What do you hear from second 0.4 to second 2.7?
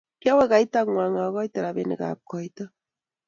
kaitang'wany akoito robinikab koito